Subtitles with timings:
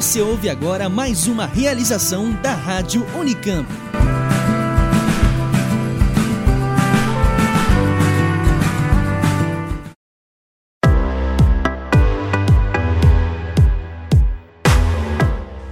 [0.00, 3.68] Você ouve agora mais uma realização da Rádio Unicamp.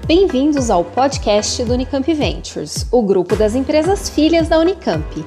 [0.06, 5.24] Bem-vindos ao podcast do Unicamp Ventures, o grupo das empresas filhas da Unicamp.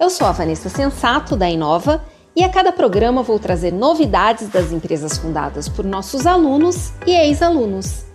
[0.00, 2.04] Eu sou a Vanessa Sensato, da Inova,
[2.34, 8.06] e a cada programa vou trazer novidades das empresas fundadas por nossos alunos e ex-alunos.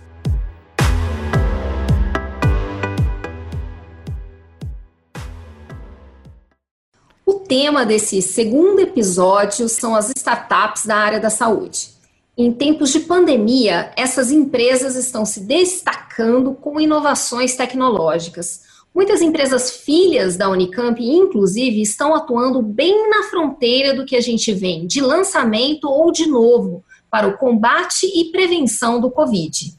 [7.24, 11.90] O tema desse segundo episódio são as startups da área da saúde.
[12.36, 18.67] Em tempos de pandemia, essas empresas estão se destacando com inovações tecnológicas
[18.98, 24.52] Muitas empresas filhas da Unicamp, inclusive, estão atuando bem na fronteira do que a gente
[24.52, 29.72] vê de lançamento ou de novo para o combate e prevenção do Covid.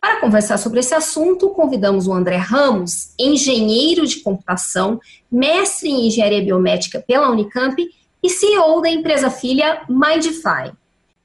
[0.00, 4.98] Para conversar sobre esse assunto, convidamos o André Ramos, engenheiro de computação,
[5.30, 7.80] mestre em engenharia biomédica pela Unicamp
[8.20, 10.72] e CEO da empresa filha Mindify.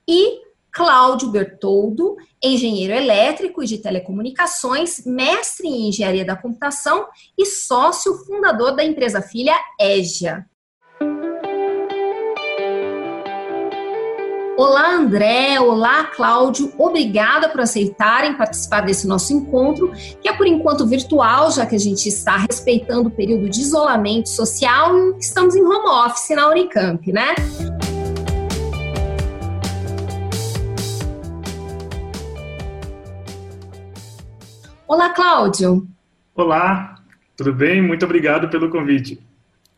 [0.07, 0.39] E
[0.71, 8.75] Cláudio Bertoldo, engenheiro elétrico e de telecomunicações, mestre em engenharia da computação e sócio fundador
[8.75, 10.45] da empresa filha EGIA.
[14.59, 15.57] Olá, André.
[15.57, 16.73] Olá, Cláudio.
[16.77, 19.89] Obrigada por aceitarem participar desse nosso encontro,
[20.21, 24.27] que é por enquanto virtual, já que a gente está respeitando o período de isolamento
[24.27, 27.35] social e estamos em home office na Unicamp, né?
[34.89, 35.87] Olá, Cláudio.
[36.33, 36.95] Olá,
[37.37, 37.79] tudo bem?
[37.79, 39.21] Muito obrigado pelo convite.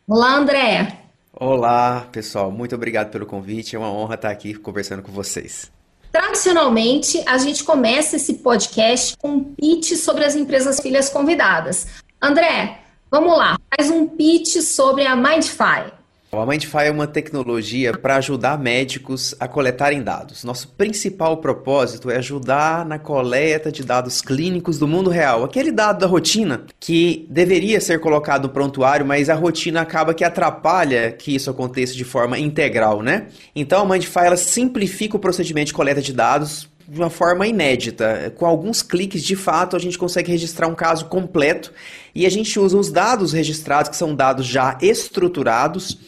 [0.08, 1.00] Olá, André.
[1.34, 2.50] Olá, pessoal.
[2.50, 3.76] Muito obrigado pelo convite.
[3.76, 5.70] É uma honra estar aqui conversando com vocês.
[6.10, 11.88] Tradicionalmente, a gente começa esse podcast com um pitch sobre as empresas filhas convidadas.
[12.18, 12.80] André,
[13.10, 13.58] vamos lá.
[13.76, 15.92] Faz um pitch sobre a Mindfy.
[16.34, 20.44] A Mindfy é uma tecnologia para ajudar médicos a coletarem dados.
[20.44, 25.44] Nosso principal propósito é ajudar na coleta de dados clínicos do mundo real.
[25.44, 30.24] Aquele dado da rotina que deveria ser colocado no prontuário, mas a rotina acaba que
[30.24, 33.26] atrapalha que isso aconteça de forma integral, né?
[33.54, 38.30] Então a Mindfy ela simplifica o procedimento de coleta de dados de uma forma inédita.
[38.36, 41.72] Com alguns cliques, de fato, a gente consegue registrar um caso completo
[42.14, 45.98] e a gente usa os dados registrados, que são dados já estruturados,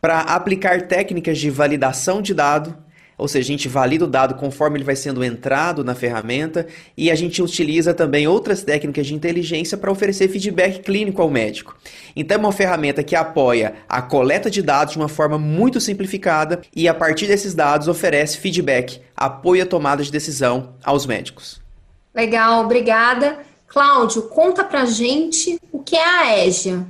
[0.00, 2.76] para aplicar técnicas de validação de dado,
[3.22, 6.66] ou seja, a gente valida o dado conforme ele vai sendo entrado na ferramenta
[6.96, 11.76] e a gente utiliza também outras técnicas de inteligência para oferecer feedback clínico ao médico.
[12.16, 16.62] Então é uma ferramenta que apoia a coleta de dados de uma forma muito simplificada
[16.74, 21.62] e a partir desses dados oferece feedback, apoio à tomada de decisão aos médicos.
[22.12, 23.38] Legal, obrigada.
[23.68, 26.84] Cláudio, conta pra gente o que é a EGIA.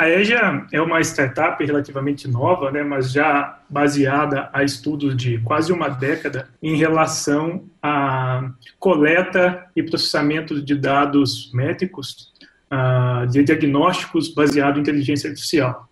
[0.00, 5.72] A EJA é uma startup relativamente nova, né, mas já baseada a estudos de quase
[5.72, 8.48] uma década em relação à
[8.78, 12.32] coleta e processamento de dados médicos,
[12.72, 15.88] uh, de diagnósticos baseado em inteligência artificial.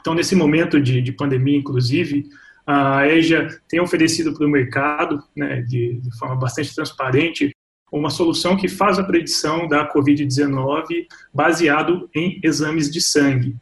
[0.00, 2.28] Então, nesse momento de, de pandemia, inclusive,
[2.66, 7.55] a EJA tem oferecido para o mercado, né, de, de forma bastante transparente,
[7.90, 13.56] uma solução que faz a predição da Covid-19 baseado em exames de sangue.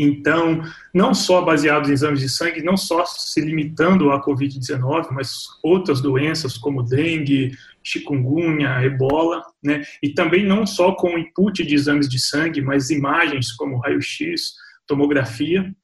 [0.00, 0.62] Então,
[0.94, 6.00] não só baseados em exames de sangue, não só se limitando à Covid-19, mas outras
[6.00, 7.52] doenças como dengue,
[7.82, 9.82] chikungunya, ebola, né?
[10.00, 14.54] E também não só com input de exames de sangue, mas imagens como raio-x,
[14.86, 15.74] tomografia.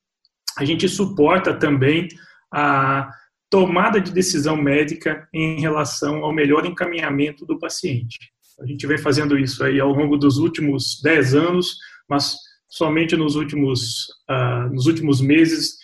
[0.56, 2.06] A gente suporta também
[2.52, 3.10] a
[3.50, 8.18] tomada de decisão médica em relação ao melhor encaminhamento do paciente.
[8.60, 11.76] A gente vem fazendo isso aí ao longo dos últimos 10 anos,
[12.08, 12.36] mas
[12.68, 15.76] somente nos últimos, uh, nos últimos meses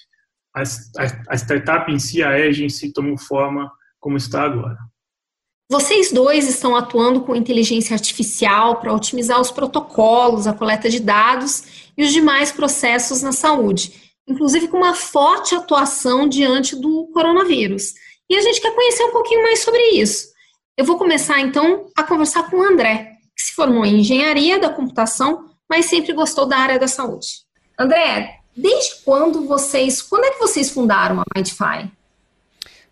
[0.55, 4.79] a, a, a, startup em si, a agency, tomou forma como está agora.
[5.71, 11.91] Vocês dois estão atuando com inteligência artificial para otimizar os protocolos, a coleta de dados
[11.97, 17.95] e os demais processos na saúde inclusive com uma forte atuação diante do coronavírus.
[18.29, 20.29] E a gente quer conhecer um pouquinho mais sobre isso.
[20.77, 24.71] Eu vou começar então a conversar com o André, que se formou em engenharia da
[24.71, 27.27] computação, mas sempre gostou da área da saúde.
[27.77, 31.91] André, desde quando vocês, quando é que vocês fundaram a Mindfy?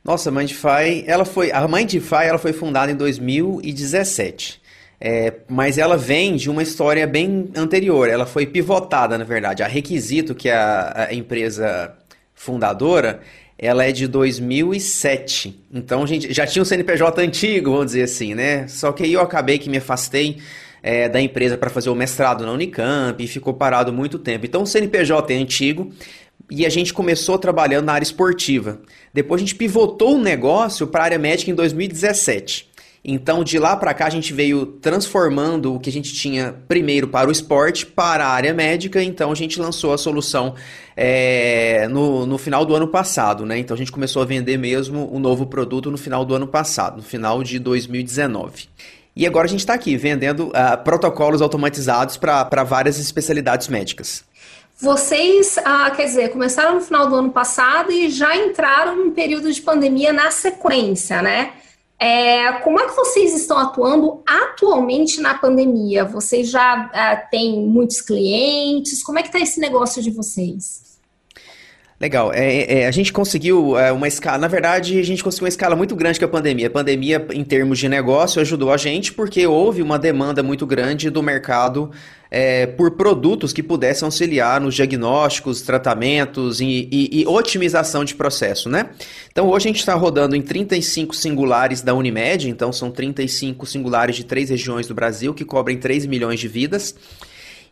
[0.02, 4.60] Nossa, a Mindfy, ela foi, a Mindfy ela foi fundada em 2017.
[5.00, 8.08] É, mas ela vem de uma história bem anterior.
[8.08, 9.62] Ela foi pivotada, na verdade.
[9.62, 11.94] A Requisito, que é a, a empresa
[12.34, 13.20] fundadora,
[13.58, 15.64] ela é de 2007.
[15.72, 18.66] Então, gente já tinha um CNPJ antigo, vamos dizer assim, né?
[18.68, 20.38] Só que aí eu acabei que me afastei
[20.82, 24.46] é, da empresa para fazer o mestrado na Unicamp e ficou parado muito tempo.
[24.46, 25.92] Então, o CNPJ é antigo
[26.50, 28.80] e a gente começou trabalhando na área esportiva.
[29.12, 32.67] Depois a gente pivotou o negócio para a área médica em 2017.
[33.10, 37.08] Então, de lá para cá, a gente veio transformando o que a gente tinha primeiro
[37.08, 39.02] para o esporte para a área médica.
[39.02, 40.54] Então, a gente lançou a solução
[40.94, 43.46] é, no, no final do ano passado.
[43.46, 43.56] Né?
[43.60, 46.98] Então, a gente começou a vender mesmo o novo produto no final do ano passado,
[46.98, 48.68] no final de 2019.
[49.16, 54.22] E agora a gente está aqui vendendo uh, protocolos automatizados para várias especialidades médicas.
[54.78, 59.50] Vocês, ah, quer dizer, começaram no final do ano passado e já entraram num período
[59.50, 61.54] de pandemia na sequência, né?
[62.00, 66.04] É, como é que vocês estão atuando atualmente na pandemia?
[66.04, 69.02] Vocês já é, têm muitos clientes?
[69.02, 70.87] Como é que está esse negócio de vocês?
[72.00, 72.32] Legal.
[72.32, 74.38] É, é, a gente conseguiu é, uma escala.
[74.38, 76.68] Na verdade, a gente conseguiu uma escala muito grande com a pandemia.
[76.68, 81.10] A pandemia, em termos de negócio, ajudou a gente porque houve uma demanda muito grande
[81.10, 81.90] do mercado
[82.30, 88.68] é, por produtos que pudessem auxiliar nos diagnósticos, tratamentos e, e, e otimização de processo,
[88.68, 88.90] né?
[89.32, 94.14] Então, hoje a gente está rodando em 35 singulares da Unimed, então são 35 singulares
[94.14, 96.94] de três regiões do Brasil que cobrem 3 milhões de vidas.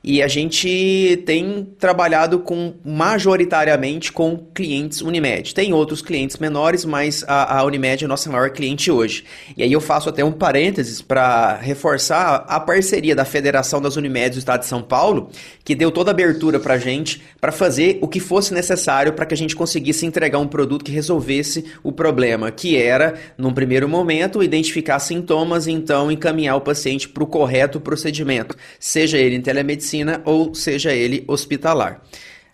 [0.06, 5.53] E a gente tem trabalhado com majoritariamente com clientes Unimed.
[5.53, 9.25] Tem outros clientes menores, mas a, a Unimed é a nossa maior cliente hoje.
[9.56, 14.37] E aí eu faço até um parênteses para reforçar a parceria da Federação das Unimedes
[14.37, 15.29] do Estado de São Paulo,
[15.64, 19.26] que deu toda a abertura para a gente para fazer o que fosse necessário para
[19.26, 23.88] que a gente conseguisse entregar um produto que resolvesse o problema, que era, num primeiro
[23.88, 29.41] momento, identificar sintomas e então encaminhar o paciente para o correto procedimento, seja ele em
[29.41, 32.02] telemedicina medicina ou seja ele hospitalar.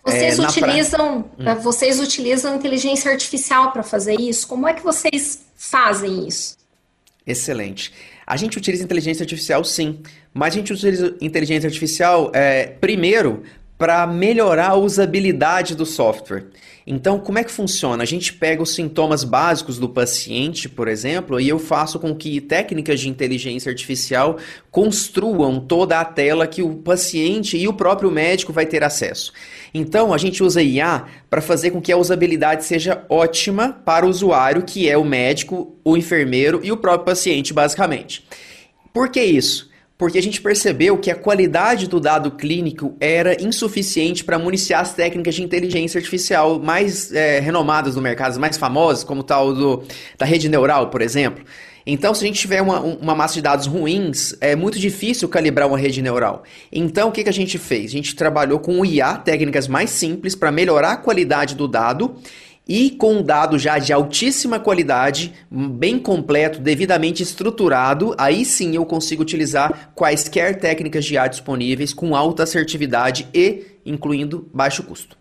[0.05, 1.53] Vocês é, utilizam, pra...
[1.53, 1.59] hum.
[1.59, 4.47] vocês utilizam inteligência artificial para fazer isso?
[4.47, 6.57] Como é que vocês fazem isso?
[7.25, 7.93] Excelente.
[8.27, 9.99] A gente utiliza inteligência artificial, sim,
[10.33, 13.43] mas a gente utiliza inteligência artificial é, primeiro
[13.83, 16.45] para melhorar a usabilidade do software.
[16.87, 18.01] Então, como é que funciona?
[18.01, 22.39] A gente pega os sintomas básicos do paciente, por exemplo, e eu faço com que
[22.39, 24.37] técnicas de inteligência artificial
[24.71, 29.33] construam toda a tela que o paciente e o próprio médico vai ter acesso.
[29.73, 34.09] Então, a gente usa IA para fazer com que a usabilidade seja ótima para o
[34.09, 38.25] usuário, que é o médico, o enfermeiro e o próprio paciente, basicamente.
[38.93, 39.72] Por que isso?
[40.03, 44.93] Porque a gente percebeu que a qualidade do dado clínico era insuficiente para municiar as
[44.93, 49.83] técnicas de inteligência artificial mais é, renomadas no mercado, mais famosas, como tal do,
[50.17, 51.45] da rede neural, por exemplo.
[51.87, 55.69] Então, se a gente tiver uma, uma massa de dados ruins, é muito difícil calibrar
[55.69, 56.43] uma rede neural.
[56.69, 57.85] Então, o que, que a gente fez?
[57.85, 62.13] A gente trabalhou com o IA, técnicas mais simples para melhorar a qualidade do dado
[62.67, 68.85] e com um dado já de altíssima qualidade, bem completo, devidamente estruturado, aí sim eu
[68.85, 75.17] consigo utilizar quaisquer técnicas de IA disponíveis com alta assertividade e incluindo baixo custo.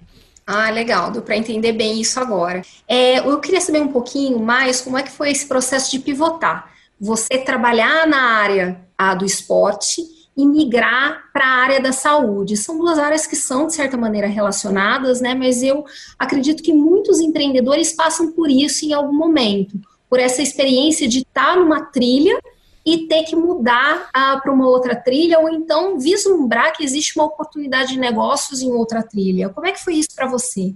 [0.47, 2.63] Ah, legal, deu para entender bem isso agora.
[2.87, 6.73] É, eu queria saber um pouquinho mais como é que foi esse processo de pivotar.
[7.01, 8.81] Você trabalhar na área
[9.19, 10.03] do esporte
[10.37, 12.57] e migrar para a área da saúde.
[12.57, 15.35] São duas áreas que são, de certa maneira, relacionadas, né?
[15.35, 15.85] Mas eu
[16.19, 21.57] acredito que muitos empreendedores passam por isso em algum momento, por essa experiência de estar
[21.57, 22.39] numa trilha
[22.85, 27.27] e ter que mudar ah, para uma outra trilha, ou então vislumbrar que existe uma
[27.27, 29.51] oportunidade de negócios em outra trilha.
[29.51, 30.75] Como é que foi isso para você?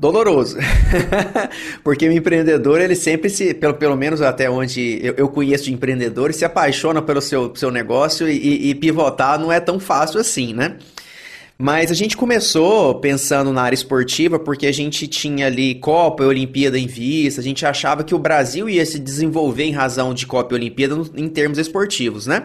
[0.00, 0.56] Doloroso.
[1.84, 5.74] Porque o empreendedor, ele sempre se, pelo, pelo menos até onde eu, eu conheço de
[5.74, 10.54] empreendedores, se apaixona pelo seu, seu negócio e, e, pivotar não é tão fácil assim,
[10.54, 10.76] né?
[11.58, 16.26] Mas a gente começou pensando na área esportiva porque a gente tinha ali Copa e
[16.26, 20.26] Olimpíada em vista, a gente achava que o Brasil ia se desenvolver em razão de
[20.26, 22.44] Copa e Olimpíada em termos esportivos, né?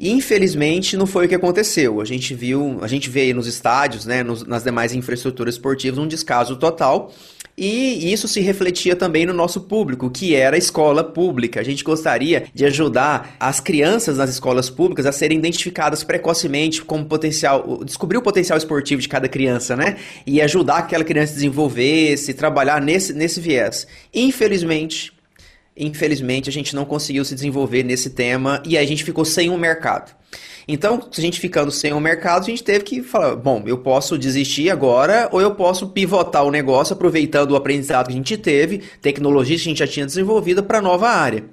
[0.00, 2.00] Infelizmente não foi o que aconteceu.
[2.00, 6.08] A gente viu, a gente vê nos estádios, né, nos, nas demais infraestruturas esportivas, um
[6.08, 7.12] descaso total.
[7.58, 11.60] E isso se refletia também no nosso público, que era a escola pública.
[11.60, 17.04] A gente gostaria de ajudar as crianças nas escolas públicas a serem identificadas precocemente como
[17.04, 19.98] potencial, descobrir o potencial esportivo de cada criança, né?
[20.26, 23.86] E ajudar aquela criança a desenvolver, se trabalhar nesse, nesse viés.
[24.14, 25.12] Infelizmente,
[25.76, 29.56] Infelizmente, a gente não conseguiu se desenvolver nesse tema e a gente ficou sem um
[29.56, 30.14] mercado.
[30.66, 34.18] Então, a gente ficando sem um mercado, a gente teve que falar: bom, eu posso
[34.18, 38.78] desistir agora ou eu posso pivotar o negócio aproveitando o aprendizado que a gente teve,
[39.00, 41.44] tecnologia que a gente já tinha desenvolvida para nova área.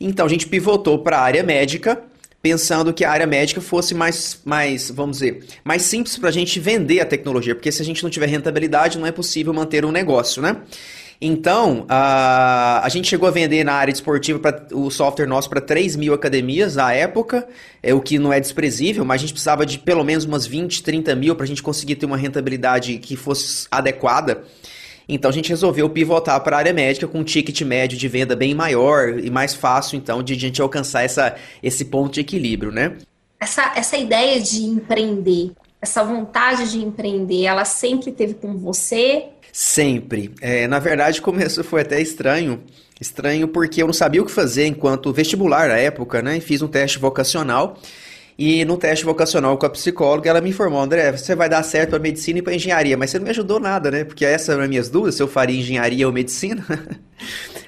[0.00, 2.02] Então, a gente pivotou para a área médica,
[2.42, 6.58] pensando que a área médica fosse mais, mais vamos dizer, mais simples para a gente
[6.58, 9.92] vender a tecnologia, porque se a gente não tiver rentabilidade, não é possível manter um
[9.92, 10.56] negócio, né?
[11.20, 15.60] Então, a, a gente chegou a vender na área esportiva pra, o software nosso para
[15.60, 17.46] 3 mil academias na época,
[17.82, 20.82] é o que não é desprezível, mas a gente precisava de pelo menos umas 20,
[20.82, 24.44] 30 mil para a gente conseguir ter uma rentabilidade que fosse adequada.
[25.08, 28.34] Então a gente resolveu pivotar para a área médica com um ticket médio de venda
[28.34, 32.72] bem maior e mais fácil, então, de a gente alcançar essa, esse ponto de equilíbrio,
[32.72, 32.96] né?
[33.38, 39.26] Essa, essa ideia de empreender, essa vontade de empreender, ela sempre teve com você?
[39.56, 40.32] Sempre.
[40.40, 42.64] É, na verdade, começou foi até estranho.
[43.00, 46.40] Estranho porque eu não sabia o que fazer enquanto vestibular na época, né?
[46.40, 47.78] Fiz um teste vocacional.
[48.36, 51.90] E no teste vocacional com a psicóloga, ela me informou, André, você vai dar certo
[51.90, 54.02] para medicina e para engenharia, mas você não me ajudou nada, né?
[54.02, 56.66] Porque essas eram as minhas dúvidas, se eu faria engenharia ou medicina.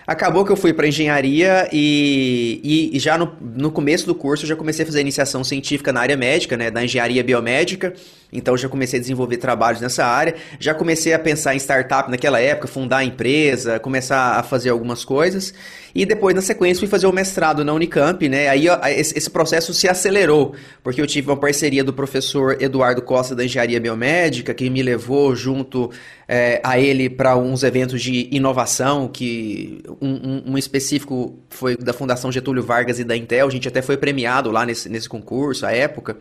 [0.07, 4.49] Acabou que eu fui para engenharia e, e, já no, no começo do curso eu
[4.49, 7.93] já comecei a fazer iniciação científica na área médica, né, da engenharia biomédica.
[8.33, 10.37] Então já comecei a desenvolver trabalhos nessa área.
[10.61, 15.53] Já comecei a pensar em startup naquela época, fundar empresa, começar a fazer algumas coisas.
[15.95, 18.49] E depois, na sequência, fui fazer o mestrado na Unicamp, né?
[18.49, 23.35] Aí ó, esse processo se acelerou, porque eu tive uma parceria do professor Eduardo Costa
[23.35, 25.91] da Engenharia Biomédica, que me levou junto
[26.29, 31.93] é, a ele para uns eventos de inovação, que um, um, um, específico foi da
[31.93, 35.65] Fundação Getúlio Vargas e da Intel, a gente até foi premiado lá nesse, nesse concurso,
[35.65, 36.17] à época.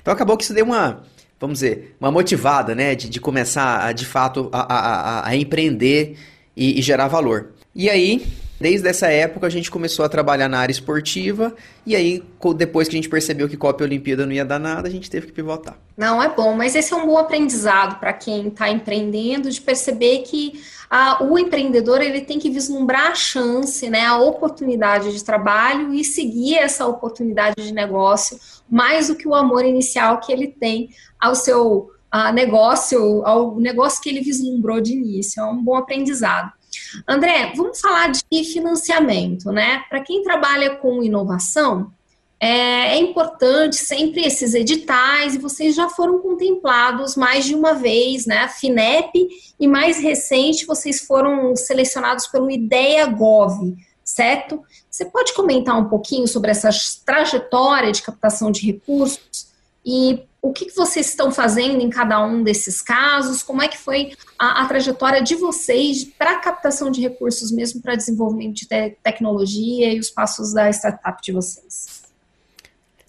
[0.00, 1.02] Então acabou que isso deu uma,
[1.40, 6.16] vamos dizer, uma motivada, né, de, de começar, a, de fato, a, a, a empreender
[6.56, 7.52] e, e gerar valor.
[7.74, 8.26] E aí,
[8.60, 11.54] Desde essa época a gente começou a trabalhar na área esportiva
[11.86, 12.24] e aí
[12.56, 15.08] depois que a gente percebeu que Copa e Olimpíada não ia dar nada, a gente
[15.08, 15.78] teve que pivotar.
[15.96, 20.18] Não, é bom, mas esse é um bom aprendizado para quem está empreendendo, de perceber
[20.18, 20.60] que
[20.90, 26.02] ah, o empreendedor ele tem que vislumbrar a chance, né, a oportunidade de trabalho e
[26.02, 28.38] seguir essa oportunidade de negócio
[28.68, 34.02] mais do que o amor inicial que ele tem ao seu ah, negócio, ao negócio
[34.02, 35.40] que ele vislumbrou de início.
[35.40, 36.57] É um bom aprendizado.
[37.06, 39.82] André, vamos falar de financiamento, né?
[39.88, 41.92] Para quem trabalha com inovação,
[42.40, 48.26] é, é, importante sempre esses editais, e vocês já foram contemplados mais de uma vez,
[48.26, 48.38] né?
[48.38, 49.28] A FINEP,
[49.58, 54.62] e mais recente, vocês foram selecionados pelo Ideia Gov, certo?
[54.88, 56.70] Você pode comentar um pouquinho sobre essa
[57.04, 59.48] trajetória de captação de recursos
[59.84, 63.42] e o que, que vocês estão fazendo em cada um desses casos?
[63.42, 67.82] Como é que foi a, a trajetória de vocês para a captação de recursos mesmo
[67.82, 72.02] para desenvolvimento de te tecnologia e os passos da startup de vocês?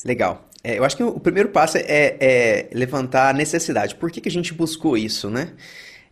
[0.03, 0.49] Legal.
[0.61, 1.83] É, eu acho que o primeiro passo é,
[2.19, 3.95] é, levantar a necessidade.
[3.95, 5.53] Por que, que a gente buscou isso, né?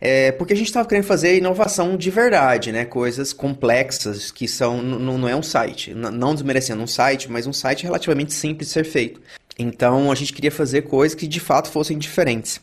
[0.00, 2.84] É porque a gente estava querendo fazer inovação de verdade, né?
[2.84, 7.82] Coisas complexas que são não é um site, não desmerecendo um site, mas um site
[7.82, 9.20] relativamente simples de ser feito.
[9.58, 12.60] Então a gente queria fazer coisas que de fato fossem diferentes.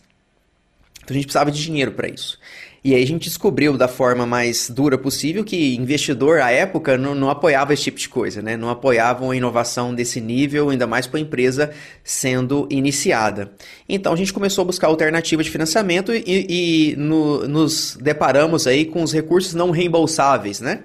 [1.03, 2.39] Então a gente precisava de dinheiro para isso.
[2.85, 7.15] E aí a gente descobriu da forma mais dura possível que investidor à época não,
[7.15, 8.55] não apoiava esse tipo de coisa, né?
[8.55, 11.71] Não apoiavam a inovação desse nível, ainda mais para a empresa
[12.03, 13.51] sendo iniciada.
[13.89, 18.85] Então a gente começou a buscar alternativas de financiamento e, e no, nos deparamos aí
[18.85, 20.83] com os recursos não reembolsáveis, né?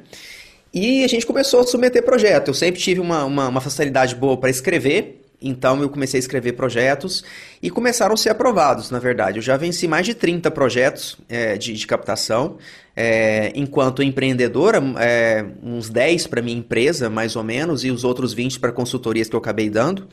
[0.72, 2.48] E a gente começou a submeter projeto.
[2.48, 6.52] Eu sempre tive uma, uma, uma facilidade boa para escrever, então eu comecei a escrever
[6.52, 7.24] projetos
[7.62, 9.38] e começaram a ser aprovados, na verdade.
[9.38, 12.58] Eu já venci mais de 30 projetos é, de, de, captação.
[12.94, 18.34] É, enquanto empreendedora, é, uns 10 para minha empresa, mais ou menos, e os outros
[18.34, 20.06] 20 para consultorias que eu acabei dando.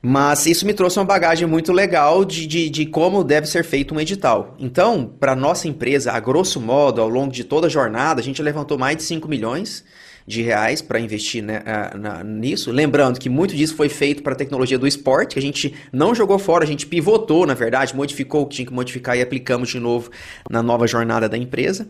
[0.00, 3.94] Mas isso me trouxe uma bagagem muito legal de, de, de como deve ser feito
[3.94, 4.54] um edital.
[4.58, 8.42] Então, para nossa empresa, a grosso modo, ao longo de toda a jornada, a gente
[8.42, 9.82] levantou mais de 5 milhões
[10.26, 11.62] de reais para investir né,
[11.94, 12.70] na, nisso.
[12.70, 16.14] Lembrando que muito disso foi feito para a tecnologia do esporte, que a gente não
[16.14, 19.68] jogou fora, a gente pivotou, na verdade, modificou o que tinha que modificar e aplicamos
[19.68, 20.10] de novo
[20.48, 21.86] na nova jornada da empresa.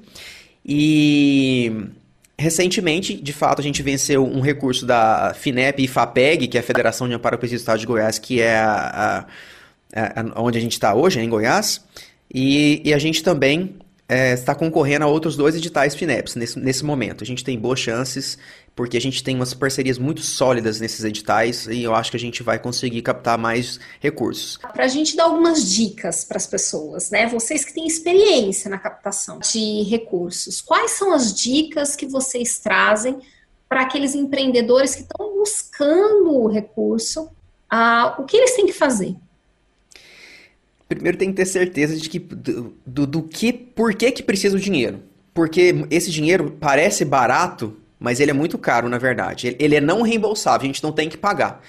[0.66, 1.72] E
[2.36, 6.64] recentemente, de fato, a gente venceu um recurso da FINEP e FAPEG, que é a
[6.64, 9.26] Federação de Amparo Presídio do Estado de Goiás, que é a,
[9.94, 11.84] a, a, onde a gente está hoje, em Goiás.
[12.32, 13.76] E, e a gente também
[14.08, 17.24] é, está concorrendo a outros dois editais FINEPS nesse, nesse momento.
[17.24, 18.36] A gente tem boas chances,
[18.76, 22.20] porque a gente tem umas parcerias muito sólidas nesses editais e eu acho que a
[22.20, 24.58] gente vai conseguir captar mais recursos.
[24.58, 27.26] Para a gente dar algumas dicas para as pessoas, né?
[27.28, 33.18] Vocês que têm experiência na captação de recursos, quais são as dicas que vocês trazem
[33.68, 37.30] para aqueles empreendedores que estão buscando o recurso?
[37.70, 39.16] Ah, o que eles têm que fazer?
[40.94, 44.60] Primeiro tem que ter certeza de que do, do, que, por que que precisa o
[44.60, 45.00] dinheiro.
[45.32, 49.48] Porque esse dinheiro parece barato, mas ele é muito caro, na verdade.
[49.48, 51.60] Ele, ele é não reembolsável, a gente não tem que pagar.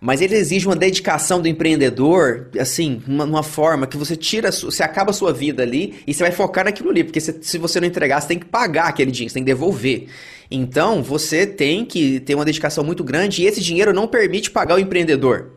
[0.00, 4.82] mas ele exige uma dedicação do empreendedor, assim, uma, uma forma que você tira, você
[4.82, 7.80] acaba a sua vida ali e você vai focar naquilo ali, porque se, se você
[7.80, 10.08] não entregar, você tem que pagar aquele dinheiro, você tem que devolver.
[10.50, 14.74] Então, você tem que ter uma dedicação muito grande e esse dinheiro não permite pagar
[14.74, 15.52] o empreendedor.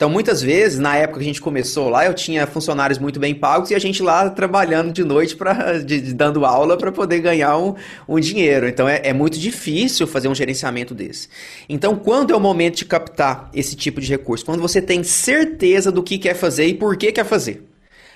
[0.00, 3.34] Então, muitas vezes, na época que a gente começou lá, eu tinha funcionários muito bem
[3.34, 7.20] pagos e a gente lá trabalhando de noite, pra, de, de, dando aula para poder
[7.20, 7.74] ganhar um,
[8.08, 8.66] um dinheiro.
[8.66, 11.28] Então, é, é, muito difícil fazer um gerenciamento desse.
[11.68, 14.42] Então, quando é o momento de captar esse tipo de recurso?
[14.42, 17.62] Quando você tem certeza do que quer fazer e por que quer fazer.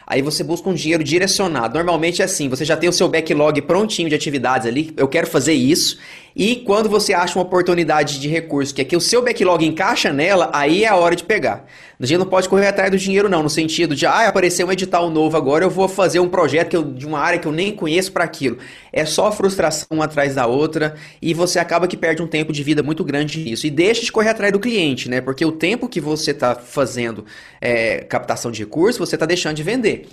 [0.07, 1.75] Aí você busca um dinheiro direcionado.
[1.75, 5.27] Normalmente é assim, você já tem o seu backlog prontinho de atividades ali, eu quero
[5.27, 5.99] fazer isso.
[6.37, 10.13] E quando você acha uma oportunidade de recurso que é que o seu backlog encaixa
[10.13, 11.65] nela, aí é a hora de pegar.
[11.99, 14.73] A gente não pode correr atrás do dinheiro não, no sentido de, ah, apareceu um
[14.73, 17.73] edital novo agora, eu vou fazer um projeto eu, de uma área que eu nem
[17.73, 18.59] conheço para aquilo.
[18.93, 22.65] É só frustração uma atrás da outra e você acaba que perde um tempo de
[22.65, 23.65] vida muito grande nisso.
[23.67, 25.21] E deixa de correr atrás do cliente, né?
[25.21, 27.25] Porque o tempo que você está fazendo
[27.61, 30.09] é, captação de recursos, você está deixando de vender.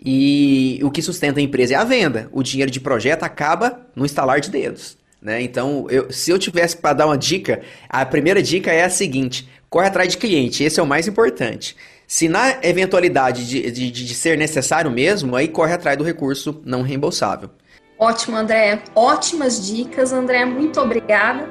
[0.00, 2.28] E o que sustenta a empresa é a venda.
[2.30, 4.96] O dinheiro de projeto acaba no instalar de dedos.
[5.24, 5.40] Né?
[5.40, 9.48] Então, eu, se eu tivesse para dar uma dica, a primeira dica é a seguinte:
[9.70, 11.74] corre atrás de cliente, esse é o mais importante.
[12.06, 16.82] Se na eventualidade de, de, de ser necessário mesmo, aí corre atrás do recurso não
[16.82, 17.48] reembolsável.
[17.98, 18.82] Ótimo, André.
[18.94, 20.44] Ótimas dicas, André.
[20.44, 21.48] Muito obrigada.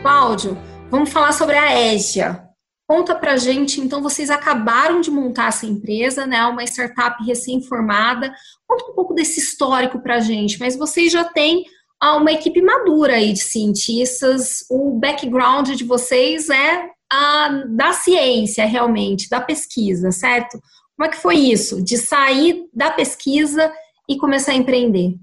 [0.00, 0.56] Cláudio,
[0.90, 2.49] vamos falar sobre a Égia.
[2.90, 6.44] Conta pra gente, então, vocês acabaram de montar essa empresa, né?
[6.46, 8.34] Uma startup recém-formada.
[8.66, 11.62] Conta um pouco desse histórico pra gente, mas vocês já têm
[12.00, 14.64] ah, uma equipe madura aí de cientistas.
[14.68, 20.60] O background de vocês é ah, da ciência, realmente, da pesquisa, certo?
[20.96, 21.80] Como é que foi isso?
[21.84, 23.72] De sair da pesquisa
[24.08, 25.14] e começar a empreender?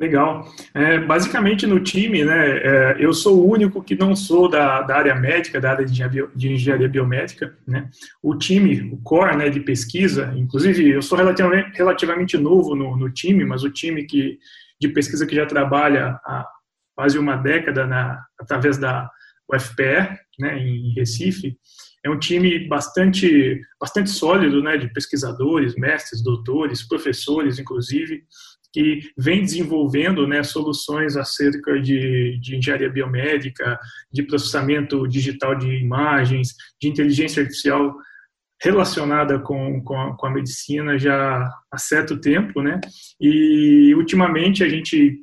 [0.00, 0.50] Legal.
[0.72, 4.96] É, basicamente no time, né, é, eu sou o único que não sou da, da
[4.96, 7.54] área médica, da área de engenharia, de engenharia biomédica.
[7.66, 7.90] Né.
[8.22, 13.10] O time, o core né, de pesquisa, inclusive eu sou relativamente, relativamente novo no, no
[13.10, 14.38] time, mas o time que,
[14.80, 16.46] de pesquisa que já trabalha há
[16.96, 19.10] quase uma década na, através da
[19.52, 21.58] UFPR, né, em Recife,
[22.02, 28.22] é um time bastante, bastante sólido, né, de pesquisadores, mestres, doutores, professores, inclusive,
[28.72, 33.78] que vem desenvolvendo né, soluções acerca de, de engenharia biomédica,
[34.12, 37.94] de processamento digital de imagens, de inteligência artificial
[38.62, 42.78] relacionada com, com a, com, a, medicina já há certo tempo, né?
[43.18, 45.18] E ultimamente a gente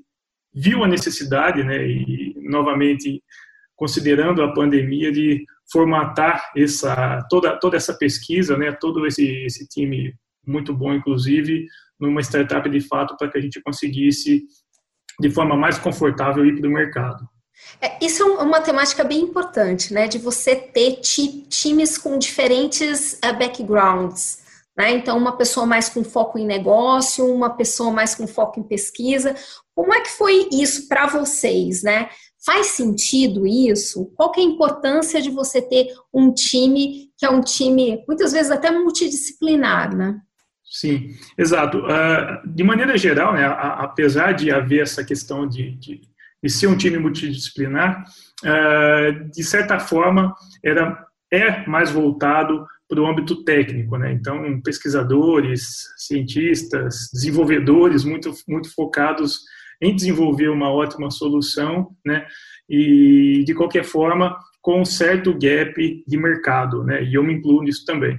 [0.53, 1.87] viu a necessidade, né?
[1.87, 3.21] E novamente
[3.75, 8.71] considerando a pandemia de formatar essa toda toda essa pesquisa, né?
[8.71, 11.67] Todo esse esse time muito bom, inclusive
[11.99, 14.43] numa startup de fato para que a gente conseguisse
[15.19, 17.27] de forma mais confortável ir para o mercado.
[17.81, 20.07] É, isso é uma temática bem importante, né?
[20.07, 21.01] De você ter
[21.49, 24.45] times com diferentes uh, backgrounds.
[24.77, 24.91] Né?
[24.91, 29.35] Então, uma pessoa mais com foco em negócio, uma pessoa mais com foco em pesquisa.
[29.73, 32.09] Como é que foi isso para vocês, né?
[32.45, 34.05] Faz sentido isso?
[34.15, 38.51] Qual é a importância de você ter um time que é um time, muitas vezes
[38.51, 40.21] até multidisciplinar, né?
[40.69, 41.79] Sim, exato.
[41.79, 46.01] Uh, de maneira geral, né, apesar de haver essa questão de, de,
[46.43, 48.03] de ser um time multidisciplinar,
[48.43, 54.13] uh, de certa forma era, é mais voltado para o âmbito técnico, né?
[54.13, 59.41] Então, pesquisadores, cientistas, desenvolvedores muito, muito focados
[59.81, 62.25] em desenvolver uma ótima solução, né?
[62.69, 67.03] E, de qualquer forma, com um certo gap de mercado, né?
[67.03, 68.17] E eu me incluo nisso também.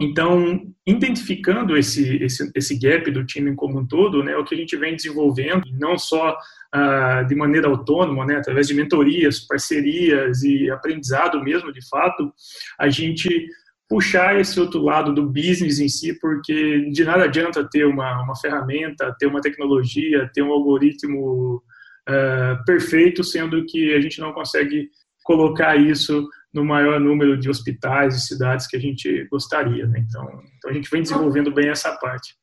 [0.00, 4.54] Então, identificando esse, esse, esse gap do time como um todo, né, é o que
[4.54, 6.34] a gente vem desenvolvendo, não só
[6.72, 12.32] ah, de maneira autônoma, né, através de mentorias, parcerias e aprendizado mesmo, de fato,
[12.78, 13.46] a gente
[13.90, 18.36] puxar esse outro lado do business em si, porque de nada adianta ter uma, uma
[18.36, 21.62] ferramenta, ter uma tecnologia, ter um algoritmo
[22.08, 24.88] uh, perfeito, sendo que a gente não consegue
[25.24, 29.86] colocar isso no maior número de hospitais e cidades que a gente gostaria.
[29.86, 30.04] Né?
[30.06, 30.24] Então,
[30.58, 32.34] então, a gente vem desenvolvendo bem essa parte.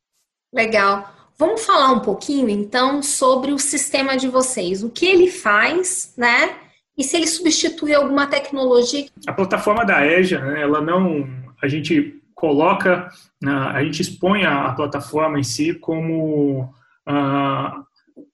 [0.53, 1.13] Legal.
[1.37, 4.83] Vamos falar um pouquinho, então, sobre o sistema de vocês.
[4.83, 6.55] O que ele faz, né?
[6.97, 9.05] E se ele substitui alguma tecnologia?
[9.27, 11.29] A plataforma da EJA, né, ela não...
[11.61, 13.09] A gente coloca,
[13.45, 16.73] a gente expõe a plataforma em si como...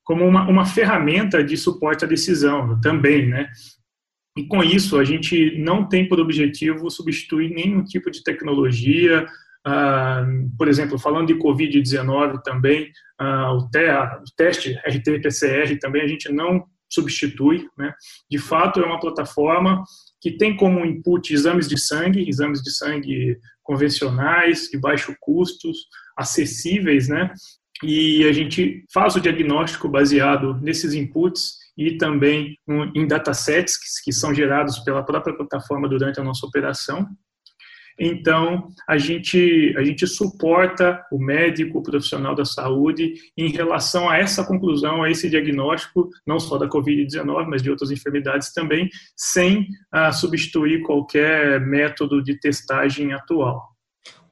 [0.05, 3.49] Como uma, uma ferramenta de suporte à decisão também, né?
[4.37, 9.27] E com isso, a gente não tem por objetivo substituir nenhum tipo de tecnologia
[9.65, 10.25] ah,
[10.57, 16.31] por exemplo, falando de Covid-19 também, ah, o, te, o teste RT-PCR também a gente
[16.31, 17.93] não substitui, né?
[18.29, 19.83] De fato, é uma plataforma
[20.21, 27.07] que tem como input exames de sangue, exames de sangue convencionais, de baixo custos, acessíveis,
[27.07, 27.33] né?
[27.81, 32.57] E a gente faz o diagnóstico baseado nesses inputs e também
[32.95, 37.07] em datasets que, são gerados pela própria plataforma durante a nossa operação.
[37.99, 44.17] Então, a gente, a gente suporta o médico, o profissional da saúde em relação a
[44.17, 49.67] essa conclusão, a esse diagnóstico, não só da Covid-19, mas de outras enfermidades também, sem
[49.91, 53.61] ah, substituir qualquer método de testagem atual.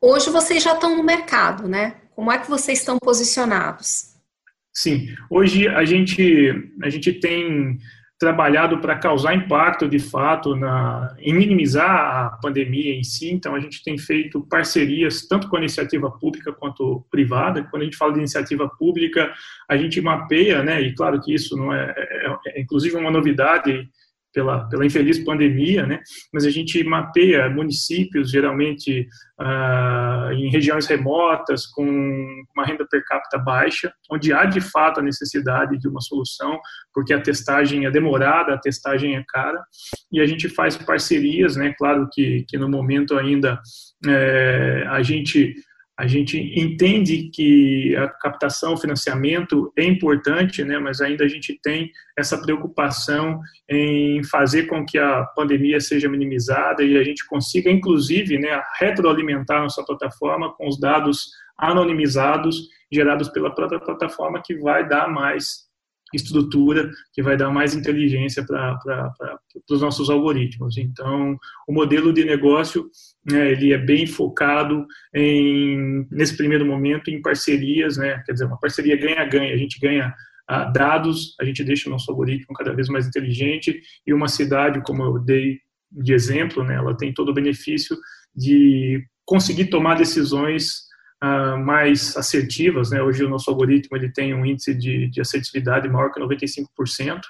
[0.02, 1.98] Hoje vocês já estão no mercado, né?
[2.16, 4.11] Como é que vocês estão posicionados?
[4.74, 7.78] Sim, hoje a gente, a gente tem
[8.22, 13.32] trabalhado para causar impacto de fato na, em minimizar a pandemia em si.
[13.32, 17.64] Então, a gente tem feito parcerias tanto com a iniciativa pública quanto privada.
[17.64, 19.34] Quando a gente fala de iniciativa pública,
[19.68, 20.80] a gente mapeia, né?
[20.80, 23.90] E claro que isso não é, é, é inclusive uma novidade
[24.34, 26.00] pela, pela infeliz pandemia, né?
[26.34, 29.08] mas a gente mapeia municípios, geralmente
[29.40, 31.86] ah, em regiões remotas, com
[32.56, 36.60] uma renda per capita baixa, onde há de fato a necessidade de uma solução,
[36.94, 39.62] porque a testagem é demorada, a testagem é cara,
[40.12, 41.74] e a gente faz parcerias, né?
[41.78, 43.60] claro que, que no momento ainda
[44.08, 45.56] é, a gente
[45.98, 51.60] a gente entende que a captação, o financiamento é importante, né, mas ainda a gente
[51.62, 57.70] tem essa preocupação em fazer com que a pandemia seja minimizada e a gente consiga,
[57.70, 64.88] inclusive, né, retroalimentar nossa plataforma com os dados anonimizados gerados pela própria plataforma que vai
[64.88, 65.71] dar mais
[66.14, 68.80] estrutura que vai dar mais inteligência para
[69.70, 70.78] os nossos algoritmos.
[70.78, 72.90] Então, o modelo de negócio
[73.26, 78.60] né, ele é bem focado em nesse primeiro momento em parcerias, né, quer dizer, uma
[78.60, 79.54] parceria ganha-ganha.
[79.54, 80.14] A gente ganha
[80.48, 84.82] ah, dados, a gente deixa o nosso algoritmo cada vez mais inteligente e uma cidade,
[84.84, 85.60] como eu dei
[85.92, 87.98] de exemplo, né, ela tem todo o benefício
[88.34, 90.91] de conseguir tomar decisões
[91.24, 92.92] uh, mais assertivas.
[92.92, 93.02] Né?
[93.02, 97.22] Hoje o nosso algoritmo ele tem um índice de, de assertividade maior que 95%.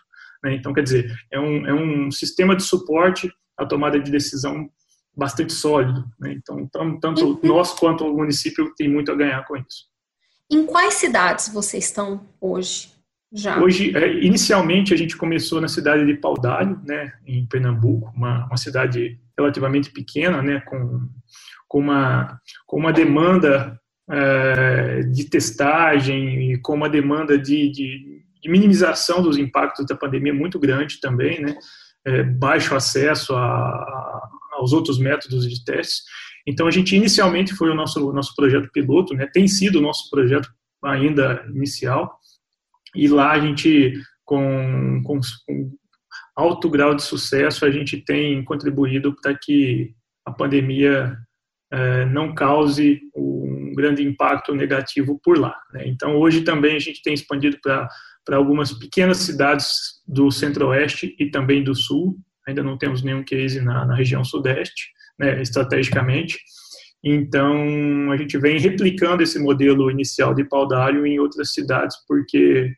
[0.44, 0.56] Né?
[0.56, 4.70] Então, quer dizer, é um, é um sistema de suporte à tomada de decisão
[5.16, 6.06] bastante sólido.
[6.20, 6.34] Né?
[6.34, 6.68] Então,
[7.00, 7.40] tanto uhum.
[7.44, 9.90] nós quanto o município tem muito a ganhar com isso.
[10.50, 12.92] Em quais cidades vocês estão hoje?
[13.34, 13.62] Já.
[13.62, 18.58] Hoje, é, inicialmente, a gente começou na cidade de Paudalho, né, em Pernambuco, uma, uma
[18.58, 21.08] cidade relativamente pequena, né, com,
[21.66, 28.50] com, uma, com uma demanda é, de testagem e com uma demanda de, de, de,
[28.50, 31.56] minimização dos impactos da pandemia muito grande também, né?
[32.04, 36.04] É, baixo acesso a, a, aos outros métodos de testes.
[36.48, 39.28] Então, a gente inicialmente foi o nosso, nosso projeto piloto, né?
[39.32, 40.50] tem sido o nosso projeto
[40.84, 42.20] ainda inicial,
[42.96, 43.94] e lá a gente,
[44.26, 45.72] com, com, com
[46.36, 49.94] alto grau de sucesso, a gente tem contribuído para que
[50.26, 51.16] a pandemia
[51.72, 53.00] é, não cause
[53.72, 55.56] um grande impacto negativo por lá.
[55.74, 55.84] Né?
[55.88, 59.72] Então, hoje também a gente tem expandido para algumas pequenas cidades
[60.08, 62.18] do centro-oeste e também do sul.
[62.48, 66.38] Ainda não temos nenhum case na, na região sudeste, né, estrategicamente.
[67.04, 72.72] Então, a gente vem replicando esse modelo inicial de Paudalho em outras cidades, porque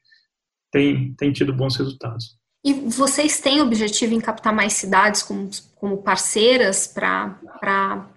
[0.71, 2.37] tem, tem tido bons resultados.
[2.65, 7.37] E vocês têm objetivo em captar mais cidades como, como parceiras para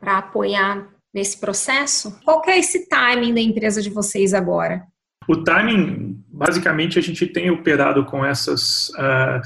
[0.03, 2.21] apoiar nesse processo?
[2.23, 4.83] Qual é esse timing da empresa de vocês agora?
[5.27, 9.41] O timing, basicamente, a gente tem operado com essas, uh,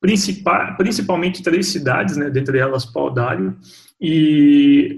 [0.00, 3.56] principal, principalmente três cidades, né, dentre elas Paudalho,
[4.00, 4.96] e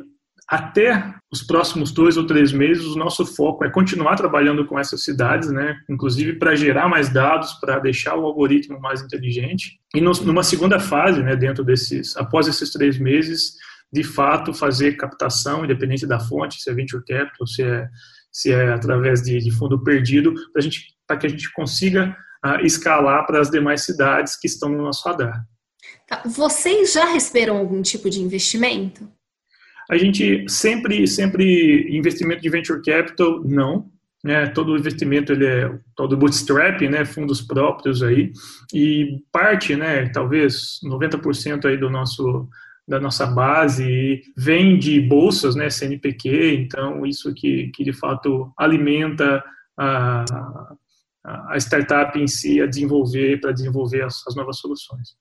[0.48, 5.02] até os próximos dois ou três meses, o nosso foco é continuar trabalhando com essas
[5.02, 5.76] cidades, né?
[5.88, 9.80] inclusive para gerar mais dados, para deixar o algoritmo mais inteligente.
[9.94, 13.56] E numa segunda fase, né, dentro desses, após esses três meses,
[13.94, 17.88] de fato fazer captação, independente da fonte, se é venture capital, se é,
[18.30, 20.34] se é através de, de fundo perdido,
[21.06, 25.08] para que a gente consiga uh, escalar para as demais cidades que estão no nosso
[25.08, 25.44] radar.
[26.08, 26.22] Tá.
[26.26, 29.08] Vocês já receberam algum tipo de investimento?
[29.88, 33.92] A gente sempre, sempre investimento de venture capital, não.
[34.24, 38.32] Né, todo investimento ele é todo bootstrap, né, fundos próprios aí,
[38.72, 42.48] e parte, né, talvez 90% aí do nosso
[42.86, 49.42] da nossa base vem de bolsas, né, CNPq, então isso que, que de fato alimenta
[49.76, 50.24] a,
[51.24, 55.16] a startup em si a desenvolver, para desenvolver as, as novas soluções.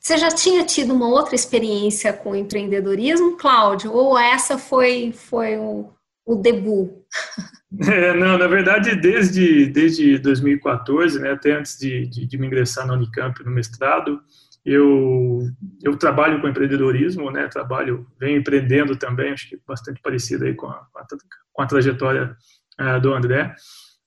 [0.00, 3.92] Você já tinha tido uma outra experiência com empreendedorismo, Cláudio?
[3.92, 5.90] Ou essa foi, foi o,
[6.24, 6.90] o debut?
[7.86, 12.86] É, não, na verdade, desde, desde 2014, né, até antes de, de, de me ingressar
[12.86, 14.18] na Unicamp no mestrado,
[14.64, 15.40] eu,
[15.82, 20.66] eu trabalho com empreendedorismo, né, trabalho, venho empreendendo também, acho que bastante parecido aí com
[20.66, 20.86] a,
[21.52, 22.36] com a trajetória
[22.80, 23.54] uh, do André,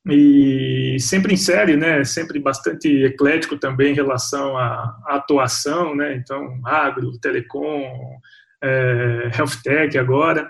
[0.09, 6.59] e sempre em série, né, sempre bastante eclético também em relação à, atuação, né, então
[6.65, 8.19] agro, telecom,
[8.63, 10.49] é, health tech agora,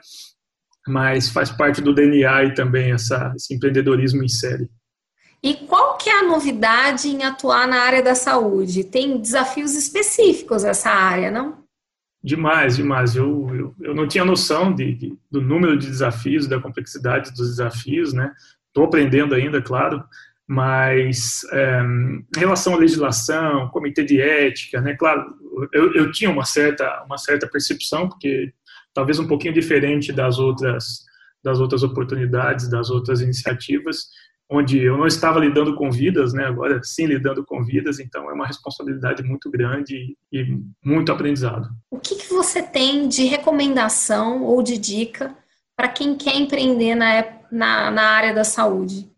[0.88, 4.70] mas faz parte do DNA também essa, esse empreendedorismo em série.
[5.44, 8.84] E qual que é a novidade em atuar na área da saúde?
[8.84, 11.64] Tem desafios específicos essa área, não?
[12.24, 13.16] Demais, demais.
[13.16, 17.50] Eu, eu, eu não tinha noção de, de, do número de desafios, da complexidade dos
[17.50, 18.32] desafios, né?
[18.68, 20.04] Estou aprendendo ainda, claro,
[20.48, 24.96] mas é, em relação à legislação, comitê de ética, né?
[24.96, 25.36] Claro,
[25.74, 28.54] eu, eu tinha uma certa, uma certa percepção, porque
[28.94, 31.10] talvez um pouquinho diferente das outras
[31.44, 34.10] das outras oportunidades, das outras iniciativas,
[34.52, 36.46] onde eu não estava lidando com vidas, né?
[36.46, 41.70] Agora sim lidando com vidas, então é uma responsabilidade muito grande e muito aprendizado.
[41.90, 45.34] O que, que você tem de recomendação ou de dica
[45.74, 49.10] para quem quer empreender na, na, na área da saúde?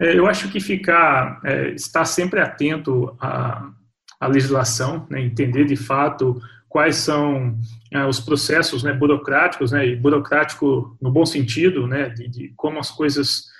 [0.00, 3.70] É, eu acho que ficar, é, estar sempre atento à,
[4.18, 5.20] à legislação, né?
[5.20, 7.56] entender de fato quais são
[7.92, 12.80] é, os processos né, burocráticos, né, e burocrático no bom sentido, né, de, de como
[12.80, 13.53] as coisas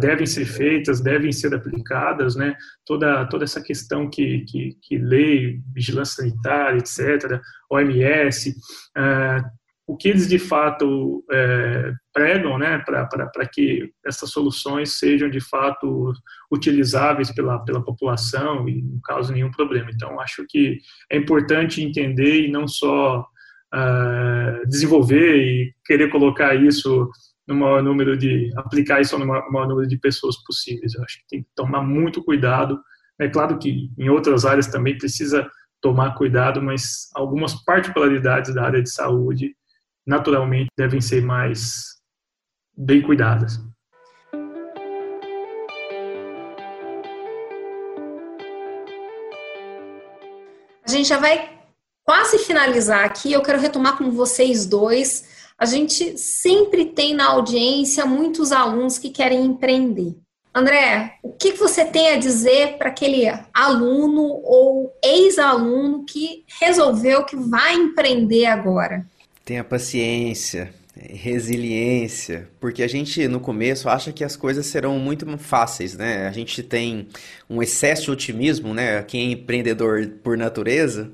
[0.00, 5.60] devem ser feitas, devem ser aplicadas, né, toda, toda essa questão que, que, que lei,
[5.72, 8.50] vigilância sanitária, etc., OMS,
[8.96, 15.40] uh, o que eles de fato é, pregam né, para que essas soluções sejam de
[15.40, 16.12] fato
[16.52, 19.90] utilizáveis pela, pela população e não causem nenhum problema.
[19.90, 20.76] Então, acho que
[21.10, 23.20] é importante entender e não só
[23.74, 27.08] uh, desenvolver e querer colocar isso
[27.48, 30.94] no maior número de, aplicar isso no maior número de pessoas possíveis.
[30.94, 32.78] Eu acho que tem que tomar muito cuidado.
[33.18, 38.82] É claro que em outras áreas também precisa tomar cuidado, mas algumas particularidades da área
[38.82, 39.56] de saúde
[40.06, 41.96] naturalmente devem ser mais
[42.76, 43.58] bem cuidadas.
[50.84, 51.58] A gente já vai
[52.02, 53.32] quase finalizar aqui.
[53.32, 55.37] Eu quero retomar com vocês dois.
[55.58, 60.14] A gente sempre tem na audiência muitos alunos que querem empreender.
[60.54, 67.36] André, o que você tem a dizer para aquele aluno ou ex-aluno que resolveu que
[67.36, 69.04] vai empreender agora?
[69.44, 75.96] Tenha paciência, resiliência, porque a gente no começo acha que as coisas serão muito fáceis,
[75.96, 76.26] né?
[76.26, 77.08] A gente tem
[77.48, 79.02] um excesso de otimismo, né?
[79.02, 81.10] Quem é empreendedor por natureza.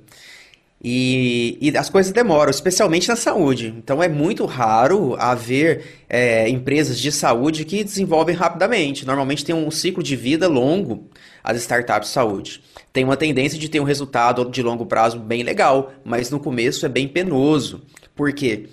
[0.86, 3.74] E, e, as coisas demoram, especialmente na saúde.
[3.78, 9.06] Então é muito raro haver é, empresas de saúde que desenvolvem rapidamente.
[9.06, 11.08] Normalmente tem um ciclo de vida longo
[11.42, 12.62] as startups de saúde.
[12.92, 16.84] Tem uma tendência de ter um resultado de longo prazo bem legal, mas no começo
[16.84, 17.82] é bem penoso.
[18.14, 18.68] Por quê?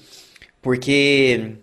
[0.61, 1.55] Porque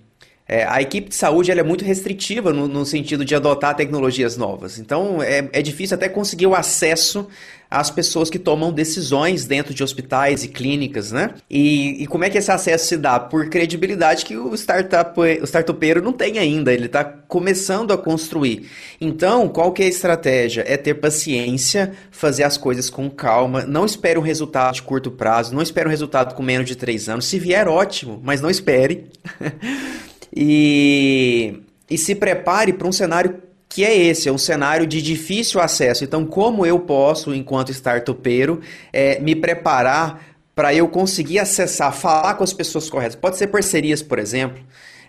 [0.47, 4.79] é, a equipe de saúde é muito restritiva no, no, sentido de adotar tecnologias novas.
[4.79, 7.29] Então é, é difícil até conseguir o acesso
[7.71, 11.35] às pessoas que tomam decisões dentro de hospitais e clínicas, né?
[11.51, 13.21] E, e como é que esse acesso se dá?
[13.21, 18.69] Por credibilidade que o, startup, o startupeiro não tem ainda, ele está começando a construir.
[19.01, 20.65] Então, qual que é a estratégia?
[20.67, 25.55] É ter paciência, fazer as coisas com calma, não espere um resultado de curto prazo,
[25.55, 27.27] não espere um resultado com menos de três anos.
[27.27, 29.07] Se vier, ótimo, mas não espere.
[30.35, 35.61] e, e se prepare para um cenário que é esse, é um cenário de difícil
[35.61, 36.03] acesso.
[36.03, 38.61] Então, como eu posso, enquanto startupeiro,
[38.93, 40.23] é, me preparar
[40.55, 43.15] para eu conseguir acessar, falar com as pessoas corretas?
[43.15, 44.63] Pode ser parcerias, por exemplo.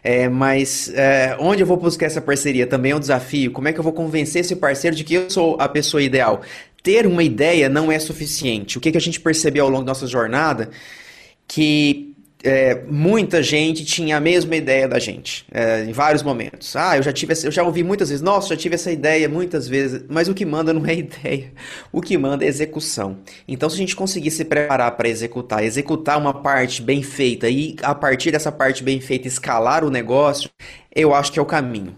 [0.04, 3.52] É, mas é, onde eu vou buscar essa parceria também é um desafio.
[3.52, 6.42] Como é que eu vou convencer esse parceiro de que eu sou a pessoa ideal?
[6.84, 8.78] Ter uma ideia não é suficiente.
[8.78, 10.70] O que, que a gente percebeu ao longo da nossa jornada?
[11.48, 12.09] Que
[12.44, 16.76] é, muita gente tinha a mesma ideia da gente, é, em vários momentos.
[16.76, 19.68] Ah, eu já tive, eu já ouvi muitas vezes, nossa, já tive essa ideia muitas
[19.68, 21.52] vezes, mas o que manda não é ideia,
[21.92, 23.18] o que manda é execução.
[23.48, 27.76] Então, se a gente conseguir se preparar para executar, executar uma parte bem feita e
[27.82, 30.50] a partir dessa parte bem feita escalar o negócio,
[30.96, 31.96] eu acho que é o caminho.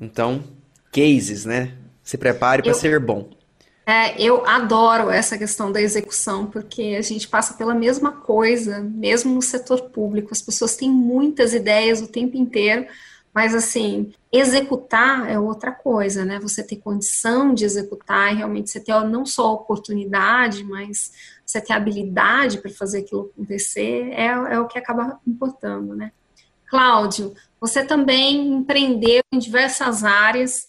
[0.00, 0.42] Então,
[0.90, 1.72] cases, né?
[2.02, 3.28] Se prepare para ser bom.
[3.86, 9.34] É, eu adoro essa questão da execução, porque a gente passa pela mesma coisa, mesmo
[9.34, 10.32] no setor público.
[10.32, 12.86] As pessoas têm muitas ideias o tempo inteiro,
[13.34, 16.38] mas assim, executar é outra coisa, né?
[16.38, 21.12] Você ter condição de executar e realmente você ter não só oportunidade, mas
[21.44, 26.10] você ter habilidade para fazer aquilo acontecer, é, é o que acaba importando, né?
[26.70, 30.68] Cláudio, você também empreendeu em diversas áreas.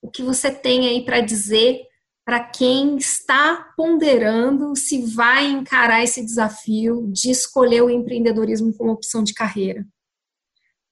[0.00, 1.82] O que você tem aí para dizer
[2.24, 9.22] para quem está ponderando se vai encarar esse desafio de escolher o empreendedorismo como opção
[9.22, 9.84] de carreira?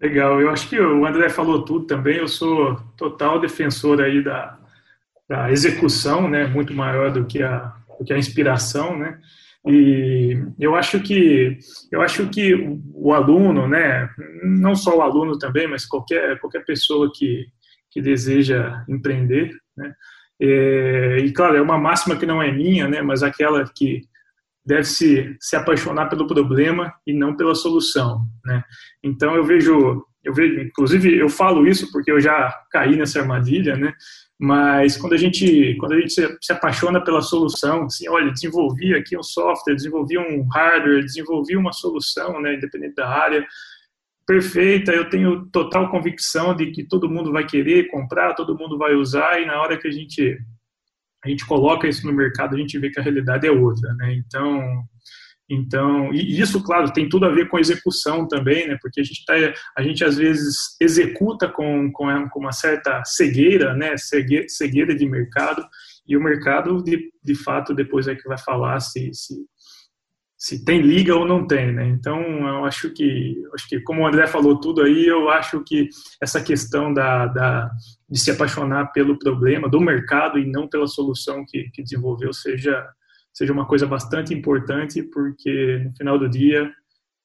[0.01, 2.19] Legal, eu acho que o André falou tudo também.
[2.19, 4.59] Eu sou total defensor aí da,
[5.29, 9.19] da execução, né, muito maior do que a, do que a inspiração, né.
[9.65, 11.57] E eu acho que
[11.93, 12.53] eu acho que
[12.93, 14.11] o aluno, né,
[14.43, 17.47] não só o aluno também, mas qualquer qualquer pessoa que
[17.89, 19.95] que deseja empreender, né,
[20.45, 24.03] é, e claro, é uma máxima que não é minha, né, mas aquela que
[24.67, 28.63] deve se, se apaixonar pelo problema e não pela solução, né?
[29.03, 33.77] Então eu vejo, eu vejo, inclusive eu falo isso porque eu já caí nessa armadilha,
[33.77, 33.93] né?
[34.39, 38.95] Mas quando a gente, quando a gente se, se apaixona pela solução, assim, olha, desenvolvi
[38.95, 43.47] aqui um software, desenvolvi um hardware, desenvolvi uma solução, né, independente da área,
[44.27, 48.95] perfeita, eu tenho total convicção de que todo mundo vai querer comprar, todo mundo vai
[48.95, 50.39] usar, e na hora que a gente,
[51.25, 54.15] a gente coloca isso no mercado, a gente vê que a realidade é outra, né?
[54.15, 54.85] Então,
[55.51, 58.79] então, e isso, claro, tem tudo a ver com execução também, né?
[58.81, 59.35] Porque a gente tá,
[59.77, 62.07] a gente às vezes executa com, com,
[62.37, 63.97] uma certa cegueira, né?
[63.99, 65.63] Cegueira, cegueira de mercado,
[66.07, 69.35] e o mercado, de, de fato, depois é que vai falar se, se
[70.43, 71.87] se tem liga ou não tem, né?
[71.87, 75.89] Então, eu acho que, acho que como o André falou tudo aí, eu acho que
[76.21, 77.71] essa questão da, da
[78.11, 82.85] de se apaixonar pelo problema do mercado e não pela solução que, que desenvolveu seja
[83.33, 86.73] seja uma coisa bastante importante, porque no final do dia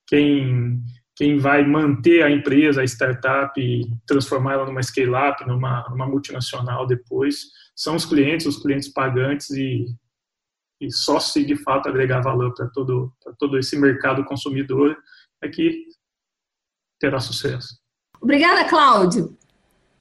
[0.06, 0.80] quem
[1.16, 7.46] quem vai manter a empresa, a startup e transformá-la numa scale-up, numa, numa multinacional depois,
[7.76, 9.88] são os clientes, os clientes pagantes e
[10.80, 14.98] e só se de fato agregar valor para todo, todo esse mercado consumidor
[15.44, 15.86] é que
[17.00, 17.80] terá sucesso.
[18.22, 19.38] Obrigada, Cláudio.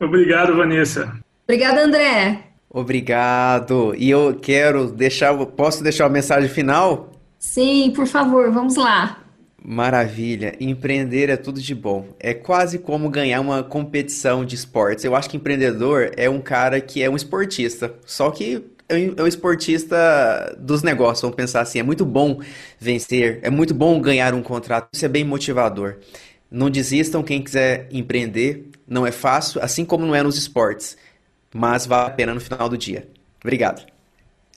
[0.01, 1.19] Obrigado, Vanessa.
[1.45, 2.53] Obrigada, André.
[2.69, 3.95] Obrigado.
[3.97, 7.13] E eu quero deixar, posso deixar uma mensagem final?
[7.39, 9.23] Sim, por favor, vamos lá.
[9.63, 10.57] Maravilha.
[10.61, 12.15] Empreender é tudo de bom.
[12.21, 15.05] É quase como ganhar uma competição de esportes.
[15.05, 19.27] Eu acho que empreendedor é um cara que é um esportista, só que é um
[19.27, 21.79] esportista dos negócios, vamos pensar assim.
[21.79, 22.41] É muito bom
[22.79, 25.97] vencer, é muito bom ganhar um contrato, isso é bem motivador.
[26.51, 30.97] Não desistam, quem quiser empreender, não é fácil, assim como não é nos esportes,
[31.53, 33.09] mas vale a pena no final do dia.
[33.43, 33.85] Obrigado.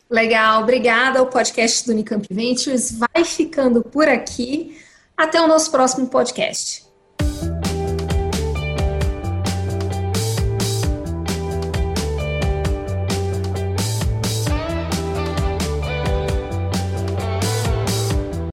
[0.09, 1.21] Legal, obrigada.
[1.21, 4.77] O podcast do Unicamp Ventures vai ficando por aqui.
[5.15, 6.88] Até o nosso próximo podcast.